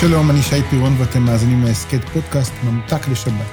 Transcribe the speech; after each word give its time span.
שלום, 0.00 0.30
אני 0.30 0.42
שי 0.42 0.62
פירון 0.70 0.94
ואתם 0.98 1.22
מאזינים 1.22 1.64
להסכת 1.64 2.08
פודקאסט 2.08 2.52
ממתק 2.64 3.08
לשבת. 3.08 3.46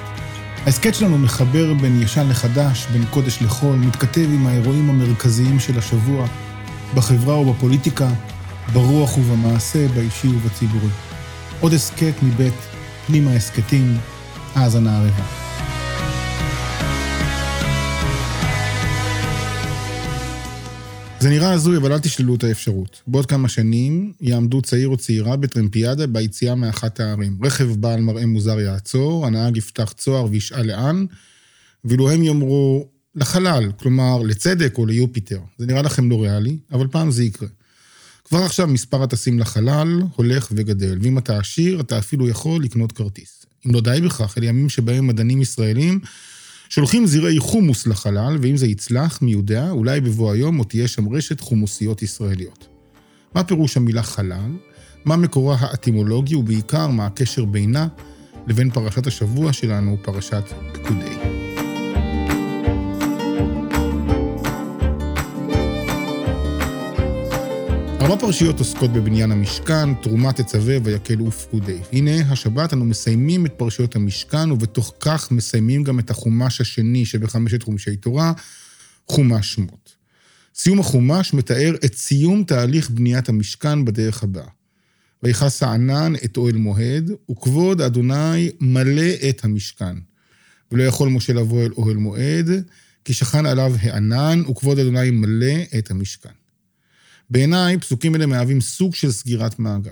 ההסכת 0.66 0.94
שלנו 0.94 1.18
מחבר 1.18 1.74
בין 1.74 2.02
ישן 2.02 2.28
לחדש, 2.28 2.86
בין 2.92 3.04
קודש 3.10 3.42
לחול, 3.42 3.76
מתכתב 3.76 4.28
עם 4.34 4.46
האירועים 4.46 4.90
המרכזיים 4.90 5.60
של 5.60 5.78
השבוע, 5.78 6.26
בחברה 6.94 7.38
ובפוליטיקה, 7.38 8.08
ברוח 8.72 9.18
ובמעשה, 9.18 9.88
באישי 9.88 10.28
ובציבורי. 10.28 10.90
עוד 11.60 11.72
הסכת 11.72 12.14
מבית 12.22 12.54
פנימה 13.06 13.30
הסכתים, 13.30 13.98
האזנה 14.54 14.96
ערבה. 14.96 15.47
זה 21.20 21.30
נראה 21.30 21.52
הזוי, 21.52 21.76
אבל 21.76 21.92
אל 21.92 21.98
תשללו 21.98 22.34
את 22.34 22.44
האפשרות. 22.44 23.02
בעוד 23.06 23.26
כמה 23.26 23.48
שנים 23.48 24.12
יעמדו 24.20 24.62
צעיר 24.62 24.88
או 24.88 24.96
צעירה 24.96 25.36
בטרמפיאדה 25.36 26.06
ביציאה 26.06 26.54
מאחת 26.54 27.00
הערים. 27.00 27.38
רכב 27.42 27.64
בעל 27.64 28.00
מראה 28.00 28.26
מוזר 28.26 28.60
יעצור, 28.60 29.26
הנהג 29.26 29.56
יפתח 29.56 29.92
צוהר 29.96 30.26
וישאל 30.30 30.66
לאן, 30.66 31.06
ואילו 31.84 32.10
הם 32.10 32.22
יאמרו 32.22 32.88
לחלל, 33.14 33.72
כלומר 33.76 34.22
לצדק 34.22 34.78
או 34.78 34.86
ליופיטר. 34.86 35.40
זה 35.58 35.66
נראה 35.66 35.82
לכם 35.82 36.10
לא 36.10 36.22
ריאלי, 36.22 36.58
אבל 36.72 36.86
פעם 36.86 37.10
זה 37.10 37.24
יקרה. 37.24 37.48
כבר 38.24 38.38
עכשיו 38.38 38.66
מספר 38.66 39.02
הטסים 39.02 39.38
לחלל 39.38 40.02
הולך 40.16 40.48
וגדל, 40.52 40.98
ואם 41.02 41.18
אתה 41.18 41.38
עשיר, 41.38 41.80
אתה 41.80 41.98
אפילו 41.98 42.28
יכול 42.28 42.64
לקנות 42.64 42.92
כרטיס. 42.92 43.46
אם 43.66 43.74
לא 43.74 43.80
די 43.80 44.00
בכך, 44.04 44.38
אלה 44.38 44.46
ימים 44.46 44.68
שבהם 44.68 45.06
מדענים 45.06 45.42
ישראלים 45.42 46.00
שולחים 46.68 47.06
זרעי 47.06 47.38
חומוס 47.38 47.86
לחלל, 47.86 48.36
ואם 48.42 48.56
זה 48.56 48.66
יצלח, 48.66 49.22
מי 49.22 49.32
יודע, 49.32 49.70
אולי 49.70 50.00
בבוא 50.00 50.32
היום 50.32 50.58
עוד 50.58 50.66
תהיה 50.66 50.88
שם 50.88 51.14
רשת 51.14 51.40
חומוסיות 51.40 52.02
ישראליות. 52.02 52.68
מה 53.34 53.44
פירוש 53.44 53.76
המילה 53.76 54.02
חלל? 54.02 54.56
מה 55.04 55.16
מקורה 55.16 55.56
האטימולוגי, 55.60 56.34
ובעיקר 56.34 56.88
מה 56.88 57.06
הקשר 57.06 57.44
בינה 57.44 57.88
לבין 58.46 58.70
פרשת 58.70 59.06
השבוע 59.06 59.52
שלנו, 59.52 59.96
פרשת 60.02 60.44
פקודי. 60.72 61.37
ארבע 68.08 68.20
פרשיות 68.20 68.58
עוסקות 68.58 68.92
בבניין 68.92 69.32
המשכן, 69.32 69.94
תרומה 69.94 70.32
תצווה 70.32 70.76
ויקל 70.84 71.22
ופקודי. 71.22 71.78
הנה, 71.92 72.32
השבת 72.32 72.72
אנו 72.72 72.84
מסיימים 72.84 73.46
את 73.46 73.52
פרשיות 73.56 73.96
המשכן, 73.96 74.52
ובתוך 74.52 74.94
כך 75.00 75.30
מסיימים 75.30 75.84
גם 75.84 75.98
את 75.98 76.10
החומש 76.10 76.60
השני 76.60 77.06
שבחמשת 77.06 77.62
חומשי 77.62 77.96
תורה, 77.96 78.32
חומש 79.08 79.52
שמות. 79.54 79.96
סיום 80.54 80.80
החומש 80.80 81.34
מתאר 81.34 81.74
את 81.84 81.94
סיום 81.94 82.44
תהליך 82.44 82.90
בניית 82.90 83.28
המשכן 83.28 83.84
בדרך 83.84 84.22
הבאה. 84.22 84.48
ויכס 85.22 85.62
הענן 85.62 86.12
את 86.24 86.36
אוהל 86.36 86.56
מועד, 86.56 87.10
וכבוד 87.30 87.80
אדוני 87.80 88.50
מלא 88.60 89.12
את 89.28 89.44
המשכן. 89.44 89.96
ולא 90.72 90.82
יכול 90.82 91.08
משה 91.08 91.32
לבוא 91.32 91.62
אל 91.62 91.72
אוהל 91.72 91.96
מועד, 91.96 92.48
כי 93.04 93.12
שכן 93.12 93.46
עליו 93.46 93.72
הענן, 93.80 94.42
וכבוד 94.50 94.78
אדוני 94.78 95.10
מלא 95.10 95.54
את 95.78 95.90
המשכן. 95.90 96.37
בעיניי, 97.30 97.78
פסוקים 97.78 98.14
אלה 98.14 98.26
מהווים 98.26 98.60
סוג 98.60 98.94
של 98.94 99.12
סגירת 99.12 99.58
מעגל. 99.58 99.90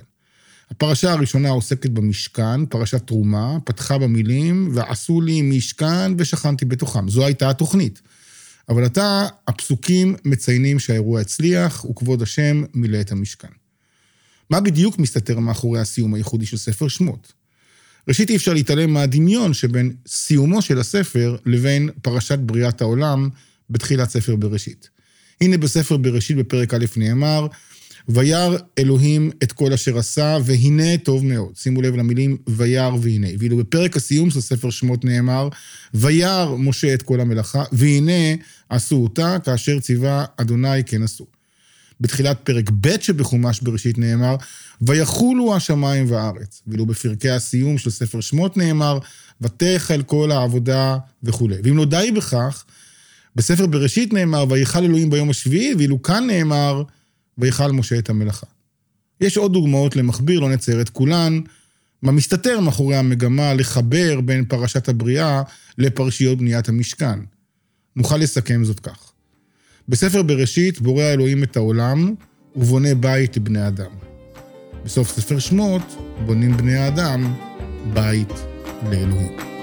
הפרשה 0.71 1.13
הראשונה 1.13 1.49
עוסקת 1.49 1.91
במשכן, 1.91 2.67
פרשת 2.67 3.07
תרומה, 3.07 3.59
פתחה 3.65 3.99
במילים, 3.99 4.71
ועשו 4.75 5.21
לי 5.21 5.43
משכן 5.43 6.13
ושכנתי 6.19 6.65
בתוכם. 6.65 7.09
זו 7.09 7.27
הייתה 7.27 7.51
התוכנית. 7.51 8.03
אבל 8.69 8.85
עתה, 8.85 9.27
הפסוקים 9.49 10.17
מציינים 10.25 10.79
שהאירוע 10.79 11.21
הצליח, 11.21 11.85
וכבוד 11.85 12.23
השם 12.23 12.65
מילא 12.75 13.01
את 13.01 13.13
המשכן. 13.13 13.49
מה 14.51 14.61
בדיוק 14.61 14.99
מסתתר 14.99 15.39
מאחורי 15.39 15.81
הסיום 15.81 16.15
הייחודי 16.15 16.47
של 16.47 16.57
ספר 16.57 16.89
שמות? 16.89 17.33
ראשית, 18.09 18.31
אי 18.31 18.37
אפשר 18.37 18.53
להתעלם 18.53 18.93
מהדמיון 18.93 19.55
שבין 19.55 19.95
סיומו 20.07 20.63
של 20.63 20.79
הספר 20.79 21.37
לבין 21.47 21.91
פרשת 22.03 22.39
בריאת 22.39 22.81
העולם 22.81 23.29
בתחילת 23.71 24.11
ספר 24.11 24.37
בראשית. 24.37 24.96
הנה 25.41 25.59
בספר 25.59 25.97
בראשית 25.97 26.37
בפרק 26.37 26.75
א' 26.75 26.85
נאמר, 26.97 27.47
וירא 28.09 28.57
אלוהים 28.79 29.31
את 29.43 29.53
כל 29.53 29.73
אשר 29.73 29.99
עשה, 29.99 30.39
והנה 30.45 30.99
טוב 30.99 31.25
מאוד. 31.25 31.53
שימו 31.57 31.83
לב 31.83 31.97
למילים 31.97 32.37
וירא 32.49 32.97
והנה. 33.01 33.29
ואילו 33.39 33.57
בפרק 33.57 33.97
הסיום 33.97 34.31
של 34.31 34.41
ספר 34.41 34.71
שמות 34.71 35.05
נאמר, 35.05 35.49
וירא 35.95 36.57
משה 36.59 36.95
את 36.95 37.03
כל 37.03 37.21
המלאכה, 37.21 37.65
והנה 37.73 38.35
עשו 38.69 38.97
אותה, 38.97 39.37
כאשר 39.45 39.81
ציווה 39.81 40.25
אדוני 40.37 40.85
כן 40.85 41.03
עשו. 41.03 41.27
בתחילת 42.01 42.39
פרק 42.45 42.71
ב' 42.81 43.01
שבחומש 43.01 43.61
בראשית 43.61 43.99
נאמר, 43.99 44.37
ויחולו 44.81 45.57
השמיים 45.57 46.11
והארץ. 46.11 46.63
ואילו 46.67 46.87
בפרקי 46.87 47.31
הסיום 47.31 47.79
של 47.79 47.91
ספר 47.91 48.21
שמות 48.21 48.57
נאמר, 48.57 48.99
ותחל 49.41 50.03
כל 50.03 50.33
העבודה 50.33 50.97
וכולי. 51.23 51.57
ואם 51.65 51.77
לא 51.77 51.85
די 51.85 52.11
בכך, 52.17 52.65
בספר 53.37 53.67
בראשית 53.67 54.13
נאמר, 54.13 54.45
ויכל 54.51 54.85
אלוהים 54.85 55.11
ביום 55.11 55.31
השביעי, 55.31 55.75
ואילו 55.75 56.03
כאן 56.03 56.27
נאמר, 56.27 56.83
ויכל 57.39 57.73
משה 57.73 57.99
את 57.99 58.11
המלאכה. 58.11 58.47
יש 59.21 59.37
עוד 59.37 59.53
דוגמאות 59.53 59.97
למכביר, 59.97 60.41
לא 60.41 60.51
נצייר 60.51 60.81
את 60.81 60.89
כולן, 60.89 61.41
מה 62.03 62.13
מסתתר 62.13 62.61
מאחורי 62.61 62.97
המגמה 62.97 63.55
לחבר 63.55 64.21
בין 64.21 64.45
פרשת 64.45 64.89
הבריאה 64.89 65.43
לפרשיות 65.79 66.39
בניית 66.39 66.69
המשכן. 66.69 67.19
נוכל 67.97 68.17
לסכם 68.17 68.65
זאת 68.65 68.81
כך. 68.81 69.13
בספר 69.89 70.23
בראשית 70.23 70.81
בורא 70.81 71.05
אלוהים 71.05 71.43
את 71.43 71.57
העולם 71.57 72.15
ובונה 72.57 72.95
בית 72.95 73.37
לבני 73.37 73.69
אדם. 73.69 73.91
בסוף 74.85 75.21
ספר 75.21 75.39
שמות 75.39 75.83
בונים 76.27 76.57
בני 76.57 76.77
האדם 76.77 77.35
בית 77.93 78.33
לאלוהים. 78.91 79.56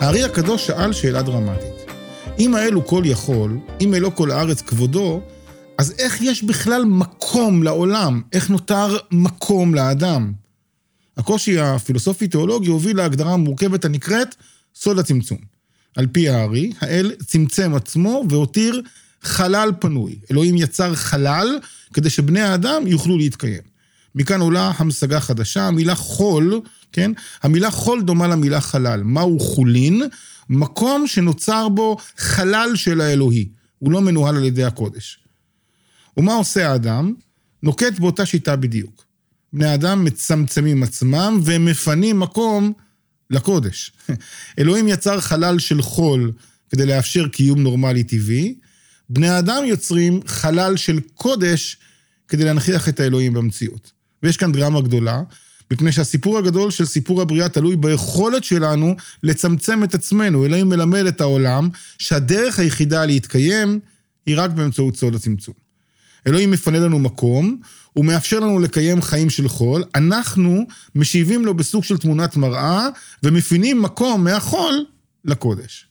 הארי 0.00 0.24
הקדוש 0.24 0.66
שאל 0.66 0.92
שאלה 0.92 1.22
דרמטית. 1.22 1.92
אם 2.38 2.54
האלו 2.54 2.86
כל 2.86 3.02
יכול, 3.06 3.58
אם 3.80 3.94
אלו 3.94 4.16
כל 4.16 4.30
הארץ 4.30 4.62
כבודו, 4.62 5.22
אז 5.78 5.94
איך 5.98 6.22
יש 6.22 6.42
בכלל 6.42 6.84
מקום 6.84 7.62
לעולם? 7.62 8.22
איך 8.32 8.50
נותר 8.50 8.96
מקום 9.10 9.74
לאדם? 9.74 10.32
הקושי 11.16 11.60
הפילוסופי-תיאולוגי 11.60 12.68
הוביל 12.68 12.96
להגדרה 12.96 13.32
המורכבת 13.32 13.84
הנקראת 13.84 14.34
סוד 14.74 14.98
הצמצום. 14.98 15.38
על 15.96 16.06
פי 16.06 16.28
הארי, 16.28 16.72
האל 16.80 17.12
צמצם 17.26 17.74
עצמו 17.74 18.24
והותיר 18.28 18.82
חלל 19.22 19.70
פנוי. 19.80 20.18
אלוהים 20.30 20.56
יצר 20.56 20.94
חלל 20.94 21.58
כדי 21.94 22.10
שבני 22.10 22.40
האדם 22.40 22.86
יוכלו 22.86 23.18
להתקיים. 23.18 23.67
מכאן 24.18 24.40
עולה 24.40 24.72
המשגה 24.78 25.20
חדשה, 25.20 25.66
המילה 25.66 25.94
חול 25.94 26.60
כן? 26.92 27.12
המילה 27.42 27.70
חול 27.70 28.02
דומה 28.02 28.28
למילה 28.28 28.60
חלל. 28.60 29.02
מהו 29.02 29.40
חולין? 29.40 30.02
מקום 30.48 31.06
שנוצר 31.06 31.68
בו 31.68 31.96
חלל 32.16 32.70
של 32.74 33.00
האלוהי. 33.00 33.48
הוא 33.78 33.92
לא 33.92 34.00
מנוהל 34.00 34.36
על 34.36 34.44
ידי 34.44 34.64
הקודש. 34.64 35.18
ומה 36.16 36.34
עושה 36.34 36.72
האדם? 36.72 37.14
נוקט 37.62 37.98
באותה 37.98 38.26
שיטה 38.26 38.56
בדיוק. 38.56 39.04
בני 39.52 39.74
אדם 39.74 40.04
מצמצמים 40.04 40.82
עצמם 40.82 41.40
ומפנים 41.44 42.20
מקום 42.20 42.72
לקודש. 43.30 43.92
אלוהים 44.58 44.88
יצר 44.88 45.20
חלל 45.20 45.58
של 45.58 45.82
חול 45.82 46.32
כדי 46.70 46.86
לאפשר 46.86 47.28
קיום 47.28 47.62
נורמלי 47.62 48.04
טבעי, 48.04 48.54
בני 49.10 49.38
אדם 49.38 49.64
יוצרים 49.64 50.20
חלל 50.26 50.76
של 50.76 51.00
קודש 51.14 51.76
כדי 52.28 52.44
להנכיח 52.44 52.88
את 52.88 53.00
האלוהים 53.00 53.32
במציאות. 53.32 53.97
ויש 54.22 54.36
כאן 54.36 54.52
דרמה 54.52 54.80
גדולה, 54.80 55.22
מפני 55.70 55.92
שהסיפור 55.92 56.38
הגדול 56.38 56.70
של 56.70 56.84
סיפור 56.84 57.22
הבריאה 57.22 57.48
תלוי 57.48 57.76
ביכולת 57.76 58.44
שלנו 58.44 58.96
לצמצם 59.22 59.84
את 59.84 59.94
עצמנו. 59.94 60.46
אלוהים 60.46 60.68
מלמד 60.68 61.06
את 61.06 61.20
העולם 61.20 61.68
שהדרך 61.98 62.58
היחידה 62.58 63.04
להתקיים 63.04 63.80
היא 64.26 64.34
רק 64.38 64.50
באמצעות 64.50 64.96
סוד 64.96 65.14
הצמצום. 65.14 65.54
אלוהים 66.26 66.50
מפנה 66.50 66.78
לנו 66.78 66.98
מקום, 66.98 67.60
הוא 67.92 68.04
מאפשר 68.04 68.40
לנו 68.40 68.58
לקיים 68.58 69.02
חיים 69.02 69.30
של 69.30 69.48
חול, 69.48 69.84
אנחנו 69.94 70.66
משיבים 70.94 71.44
לו 71.44 71.54
בסוג 71.54 71.84
של 71.84 71.98
תמונת 71.98 72.36
מראה 72.36 72.88
ומפינים 73.22 73.82
מקום 73.82 74.24
מהחול 74.24 74.84
לקודש. 75.24 75.87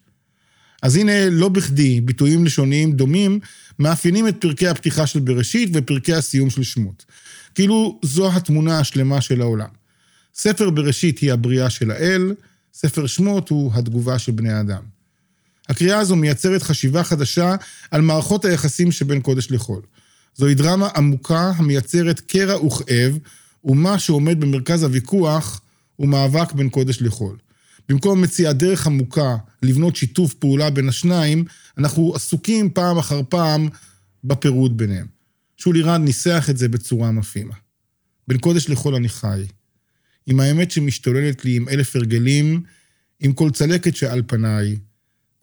אז 0.81 0.95
הנה, 0.95 1.29
לא 1.29 1.49
בכדי, 1.49 2.01
ביטויים 2.01 2.45
לשוניים 2.45 2.91
דומים 2.91 3.39
מאפיינים 3.79 4.27
את 4.27 4.35
פרקי 4.39 4.67
הפתיחה 4.67 5.07
של 5.07 5.19
בראשית 5.19 5.69
ופרקי 5.73 6.13
הסיום 6.13 6.49
של 6.49 6.63
שמות. 6.63 7.05
כאילו 7.55 7.99
זו 8.03 8.31
התמונה 8.31 8.79
השלמה 8.79 9.21
של 9.21 9.41
העולם. 9.41 9.69
ספר 10.35 10.69
בראשית 10.69 11.19
היא 11.19 11.33
הבריאה 11.33 11.69
של 11.69 11.91
האל, 11.91 12.33
ספר 12.73 13.07
שמות 13.07 13.49
הוא 13.49 13.71
התגובה 13.73 14.19
של 14.19 14.31
בני 14.31 14.51
האדם. 14.51 14.81
הקריאה 15.69 15.99
הזו 15.99 16.15
מייצרת 16.15 16.63
חשיבה 16.63 17.03
חדשה 17.03 17.55
על 17.91 18.01
מערכות 18.01 18.45
היחסים 18.45 18.91
שבין 18.91 19.21
קודש 19.21 19.51
לחול. 19.51 19.81
זוהי 20.35 20.55
דרמה 20.55 20.87
עמוקה 20.95 21.51
המייצרת 21.55 22.19
קרע 22.19 22.65
וכאב, 22.65 23.17
ומה 23.65 23.99
שעומד 23.99 24.39
במרכז 24.39 24.83
הוויכוח 24.83 25.61
הוא 25.95 26.07
מאבק 26.07 26.51
בין 26.51 26.69
קודש 26.69 27.01
לחול. 27.01 27.37
במקום 27.89 28.21
מציאת 28.21 28.57
דרך 28.57 28.87
עמוקה 28.87 29.37
לבנות 29.63 29.95
שיתוף 29.95 30.33
פעולה 30.33 30.69
בין 30.69 30.89
השניים, 30.89 31.45
אנחנו 31.77 32.15
עסוקים 32.15 32.69
פעם 32.69 32.97
אחר 32.97 33.21
פעם 33.29 33.69
בפירוד 34.23 34.77
ביניהם. 34.77 35.05
שולי 35.57 35.81
רנד 35.81 36.05
ניסח 36.05 36.47
את 36.49 36.57
זה 36.57 36.67
בצורה 36.67 37.11
מפעימה. 37.11 37.55
בין 38.27 38.37
קודש 38.37 38.69
לחול 38.69 38.95
אני 38.95 39.09
חי. 39.09 39.43
עם 40.25 40.39
האמת 40.39 40.71
שמשתוללת 40.71 41.45
לי 41.45 41.55
עם 41.55 41.69
אלף 41.69 41.95
הרגלים, 41.95 42.63
עם 43.19 43.33
כל 43.33 43.49
צלקת 43.51 43.95
שעל 43.95 44.21
פניי, 44.27 44.77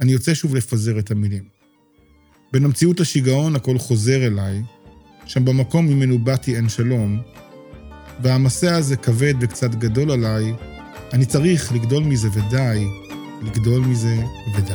אני 0.01 0.13
יוצא 0.13 0.35
שוב 0.35 0.55
לפזר 0.55 0.99
את 0.99 1.11
המילים. 1.11 1.49
בין 2.53 2.65
המציאות 2.65 3.01
לשיגעון 3.01 3.57
הכל 3.57 3.79
חוזר 3.79 4.27
אליי, 4.27 4.63
שם 5.27 5.45
במקום 5.45 5.87
ממנו 5.89 6.19
באתי 6.19 6.57
אין 6.57 6.69
שלום, 6.69 7.23
והמסע 8.23 8.77
הזה 8.77 8.97
כבד 8.97 9.35
וקצת 9.41 9.75
גדול 9.75 10.11
עליי, 10.11 10.53
אני 11.13 11.27
צריך 11.27 11.73
לגדול 11.73 12.03
מזה 12.03 12.29
ודי, 12.33 12.87
לגדול 13.43 13.81
מזה 13.81 14.17
ודי. 14.57 14.73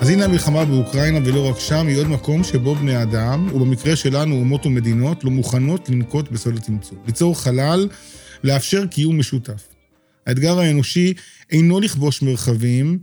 אז 0.00 0.10
הנה 0.10 0.24
המלחמה 0.24 0.64
באוקראינה, 0.64 1.18
ולא 1.24 1.50
רק 1.50 1.58
שם, 1.58 1.86
היא 1.86 1.98
עוד 1.98 2.08
מקום 2.08 2.44
שבו 2.44 2.74
בני 2.74 3.02
אדם, 3.02 3.48
ובמקרה 3.54 3.96
שלנו 3.96 4.34
אומות 4.34 4.66
ומדינות, 4.66 5.24
לא 5.24 5.30
מוכנות 5.30 5.88
לנקוט 5.88 6.30
בסוד 6.30 6.56
הצמצום. 6.56 6.98
ליצור 7.06 7.40
חלל, 7.42 7.88
לאפשר 8.44 8.86
קיום 8.86 9.18
משותף. 9.18 9.68
האתגר 10.26 10.58
האנושי 10.58 11.14
אינו 11.50 11.80
לכבוש 11.80 12.22
מרחבים, 12.22 12.98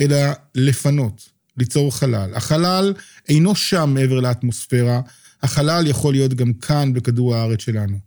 אלא 0.00 0.16
לפנות, 0.54 1.28
ליצור 1.56 1.96
חלל. 1.96 2.34
החלל 2.34 2.94
אינו 3.28 3.54
שם 3.54 3.90
מעבר 3.94 4.20
לאטמוספירה, 4.20 5.00
החלל 5.42 5.86
יכול 5.86 6.14
להיות 6.14 6.34
גם 6.34 6.52
כאן 6.52 6.92
בכדור 6.92 7.34
הארץ 7.36 7.60
שלנו. 7.60 7.98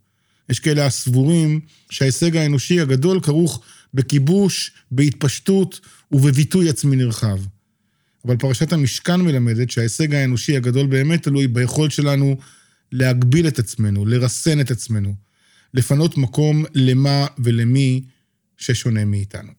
יש 0.49 0.59
כאלה 0.59 0.85
הסבורים 0.85 1.59
שההישג 1.89 2.37
האנושי 2.37 2.79
הגדול 2.79 3.19
כרוך 3.21 3.61
בכיבוש, 3.93 4.71
בהתפשטות 4.91 5.79
ובביטוי 6.11 6.69
עצמי 6.69 6.95
נרחב. 6.95 7.39
אבל 8.25 8.37
פרשת 8.37 8.73
המשכן 8.73 9.21
מלמדת 9.21 9.71
שההישג 9.71 10.13
האנושי 10.13 10.57
הגדול 10.57 10.87
באמת 10.87 11.23
תלוי 11.23 11.47
ביכולת 11.47 11.91
שלנו 11.91 12.37
להגביל 12.91 13.47
את 13.47 13.59
עצמנו, 13.59 14.05
לרסן 14.05 14.59
את 14.59 14.71
עצמנו, 14.71 15.15
לפנות 15.73 16.17
מקום 16.17 16.65
למה 16.73 17.27
ולמי 17.37 18.03
ששונה 18.57 19.05
מאיתנו. 19.05 19.58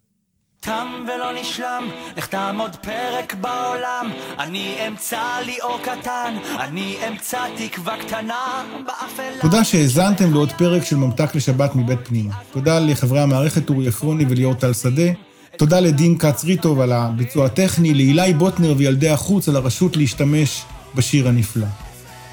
תם 0.60 0.86
ולא 1.04 1.40
נשלם, 1.40 1.88
לך 2.16 2.26
תעמוד 2.26 2.76
פרק 2.76 3.34
בעולם, 3.40 4.10
אני 4.38 4.76
אמצא 4.88 5.22
לי 5.46 5.56
אור 5.62 5.78
קטן, 5.82 6.36
אני 6.58 6.96
אמצא 7.08 7.38
תקווה 7.56 7.96
קטנה 7.96 8.64
באפלה. 8.86 9.40
תודה 9.40 9.64
שהאזנתם 9.64 10.32
לעוד 10.32 10.52
פרק 10.52 10.84
של 10.84 10.96
ממתק 10.96 11.34
לשבת 11.34 11.76
מבית 11.76 11.98
פנימה. 12.04 12.34
תודה 12.52 12.78
לחברי 12.78 13.20
המערכת 13.20 13.70
אורי 13.70 13.88
עפרוני 13.88 14.24
וליאור 14.28 14.54
טל 14.54 14.72
שדה. 14.72 15.12
תודה 15.56 15.80
לדין 15.80 16.18
כץ 16.18 16.44
ריטוב 16.44 16.80
על 16.80 16.92
הביצוע 16.92 17.46
הטכני, 17.46 17.94
לאילי 17.94 18.32
בוטנר 18.32 18.74
וילדי 18.76 19.08
החוץ 19.08 19.48
על 19.48 19.56
הרשות 19.56 19.96
להשתמש 19.96 20.62
בשיר 20.94 21.28
הנפלא. 21.28 21.66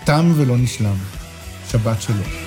תם 0.03 0.31
ולא 0.35 0.57
נשלם. 0.57 0.95
שבת 1.71 2.01
שלום. 2.01 2.46